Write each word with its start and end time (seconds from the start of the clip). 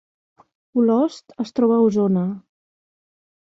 Olost 0.83 1.35
es 1.49 1.53
troba 1.59 1.77
a 1.77 1.85
Osona 1.91 2.25